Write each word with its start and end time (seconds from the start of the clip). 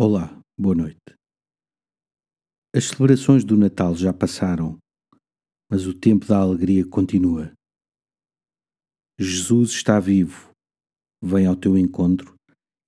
Olá, 0.00 0.40
boa 0.56 0.76
noite. 0.76 1.12
As 2.72 2.84
celebrações 2.84 3.44
do 3.44 3.56
Natal 3.56 3.96
já 3.96 4.12
passaram, 4.12 4.78
mas 5.68 5.88
o 5.88 5.92
tempo 5.92 6.24
da 6.24 6.38
alegria 6.38 6.86
continua. 6.88 7.52
Jesus 9.18 9.70
está 9.70 9.98
vivo, 9.98 10.52
vem 11.20 11.46
ao 11.48 11.56
teu 11.56 11.76
encontro 11.76 12.36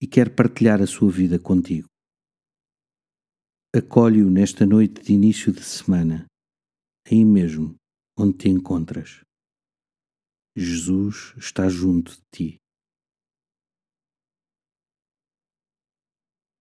e 0.01 0.07
quer 0.07 0.33
partilhar 0.37 0.81
a 0.81 0.87
sua 0.87 1.11
vida 1.11 1.37
contigo. 1.37 1.88
Acolhe-o 3.74 4.31
nesta 4.31 4.65
noite 4.65 5.03
de 5.03 5.13
início 5.13 5.53
de 5.53 5.65
semana, 5.65 6.27
aí 7.04 7.24
mesmo 7.24 7.74
onde 8.17 8.38
te 8.38 8.49
encontras. 8.49 9.21
Jesus 10.56 11.35
está 11.37 11.69
junto 11.69 12.13
de 12.13 12.22
ti. 12.33 12.61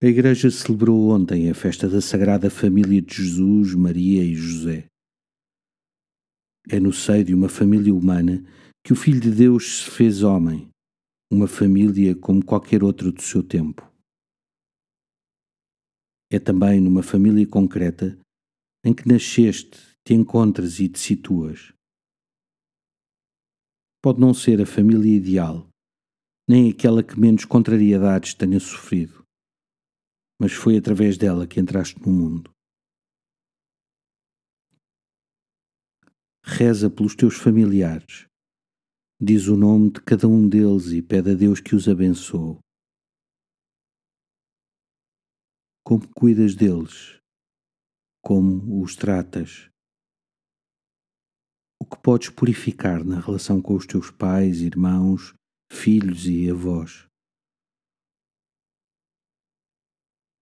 A 0.02 0.06
Igreja 0.06 0.50
celebrou 0.50 1.10
ontem 1.10 1.50
a 1.50 1.54
festa 1.54 1.90
da 1.90 2.00
Sagrada 2.00 2.50
Família 2.50 3.02
de 3.02 3.16
Jesus, 3.16 3.76
Maria 3.76 4.24
e 4.24 4.34
José. 4.34 4.88
É 6.70 6.80
no 6.80 6.94
seio 6.94 7.26
de 7.26 7.34
uma 7.34 7.50
família 7.50 7.94
humana 7.94 8.42
que 8.82 8.94
o 8.94 8.96
Filho 8.96 9.20
de 9.20 9.30
Deus 9.30 9.82
se 9.82 9.92
fez 9.92 10.24
homem, 10.24 10.70
uma 11.30 11.50
família 11.50 12.16
como 12.16 12.46
qualquer 12.46 12.82
outra 12.82 13.12
do 13.12 13.22
seu 13.22 13.44
tempo. 13.44 13.86
É 16.32 16.40
também 16.40 16.80
numa 16.80 17.04
família 17.04 17.46
concreta 17.46 18.18
em 18.86 18.94
que 18.94 19.06
nasceste, 19.06 19.78
te 20.08 20.14
encontras 20.14 20.80
e 20.80 20.88
te 20.88 20.98
situas. 20.98 21.74
Pode 24.02 24.22
não 24.22 24.34
ser 24.34 24.62
a 24.62 24.66
família 24.66 25.14
ideal, 25.14 25.68
nem 26.48 26.70
aquela 26.70 27.04
que 27.04 27.20
menos 27.20 27.44
contrariedades 27.44 28.34
tenha 28.34 28.62
sofrido 28.62 29.19
mas 30.40 30.54
foi 30.54 30.78
através 30.78 31.18
dela 31.18 31.46
que 31.46 31.60
entraste 31.60 32.00
no 32.00 32.12
mundo. 32.12 32.52
Reza 36.42 36.90
pelos 36.90 37.14
teus 37.14 37.36
familiares. 37.36 38.26
Diz 39.22 39.48
o 39.48 39.58
nome 39.58 39.92
de 39.92 40.02
cada 40.02 40.28
um 40.28 40.48
deles 40.48 40.88
e 40.94 41.02
pede 41.02 41.32
a 41.32 41.34
Deus 41.36 41.60
que 41.60 41.76
os 41.76 41.90
abençoe. 41.90 42.58
Como 45.86 46.08
cuidas 46.16 46.56
deles? 46.56 47.20
Como 48.24 48.82
os 48.82 48.96
tratas? 48.96 49.70
O 51.82 51.86
que 51.86 52.02
podes 52.02 52.30
purificar 52.30 53.04
na 53.04 53.20
relação 53.20 53.62
com 53.62 53.76
os 53.76 53.86
teus 53.86 54.10
pais, 54.10 54.62
irmãos, 54.62 55.34
filhos 55.72 56.26
e 56.26 56.50
avós? 56.50 57.09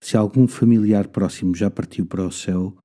Se 0.10 0.16
algum 0.16 0.48
familiar 0.48 1.10
próximo 1.10 1.54
já 1.54 1.70
partiu 1.70 2.08
para 2.08 2.26
o 2.26 2.32
céu, 2.32 2.78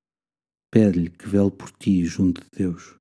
pede-lhe 0.72 1.08
que 1.08 1.28
vele 1.28 1.52
por 1.52 1.70
ti 1.70 2.04
junto 2.04 2.40
de 2.42 2.50
Deus. 2.50 2.96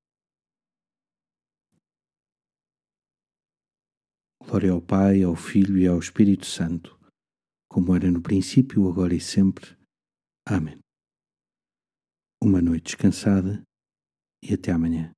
Glória 4.44 4.70
ao 4.70 4.80
Pai, 4.80 5.24
ao 5.24 5.34
Filho 5.34 5.76
e 5.76 5.88
ao 5.88 5.98
Espírito 5.98 6.46
Santo, 6.46 6.96
como 7.68 7.96
era 7.96 8.08
no 8.12 8.22
princípio, 8.22 8.88
agora 8.88 9.12
e 9.12 9.20
sempre. 9.20 9.76
Amém. 10.46 10.78
Uma 12.40 12.62
noite 12.62 12.94
descansada 12.94 13.60
e 14.40 14.54
até 14.54 14.70
amanhã. 14.70 15.10